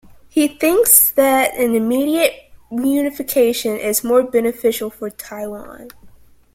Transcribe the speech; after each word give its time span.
He 0.29 0.47
thinks 0.47 1.11
that 1.11 1.53
an 1.59 1.75
immediate 1.75 2.51
reunification 2.71 3.77
is 3.77 4.03
more 4.03 4.23
beneficial 4.23 4.89
for 4.89 5.11
Taiwan. 5.11 5.89